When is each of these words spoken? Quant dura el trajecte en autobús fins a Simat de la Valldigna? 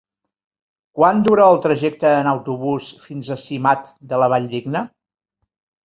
Quant 0.99 1.21
dura 1.27 1.45
el 1.57 1.59
trajecte 1.67 2.15
en 2.23 2.31
autobús 2.33 2.89
fins 3.07 3.33
a 3.37 3.41
Simat 3.47 3.95
de 4.15 4.23
la 4.25 4.35
Valldigna? 4.37 4.87